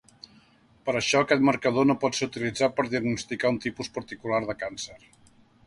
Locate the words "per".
0.87-0.95, 2.79-2.87